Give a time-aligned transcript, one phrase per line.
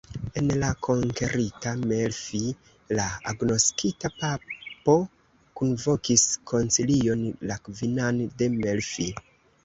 [0.39, 2.39] En la konkerita Melfi
[2.99, 4.95] la agnoskita papo
[5.61, 9.07] kunvokis koncilion, la kvinan de Melfi.